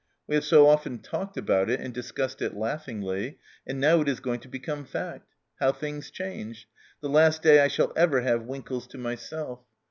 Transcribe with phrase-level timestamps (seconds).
[0.25, 4.19] We have so often talked about it and discussed it laughingly, and now it is
[4.19, 5.35] going to become fact.
[5.59, 6.67] How things change!
[7.01, 9.59] The last day I shall ever have Winkles to myself